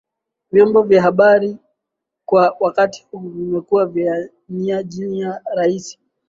Vyombo 0.51 0.81
vya 0.83 1.01
habari 1.01 1.57
kwa 2.25 2.55
wakati 2.59 3.05
huu 3.11 3.19
vimekuwa 3.19 3.91
nia 4.49 4.81
njia 4.81 5.41
raisi 5.55 5.99